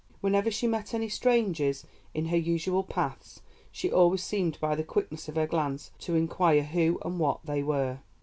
Whenever 0.19 0.49
she 0.49 0.65
met 0.65 0.95
any 0.95 1.07
strangers 1.07 1.85
in 2.15 2.25
her 2.29 2.35
usual 2.37 2.81
paths 2.83 3.43
she 3.71 3.91
always 3.91 4.23
seemed 4.23 4.59
by 4.59 4.73
the 4.73 4.83
quickness 4.83 5.29
of 5.29 5.35
her 5.35 5.45
glance 5.45 5.91
to 5.99 6.15
inquire 6.15 6.63
who 6.63 6.99
and 7.05 7.19
what 7.19 7.39
they 7.45 7.61
were." 7.61 7.99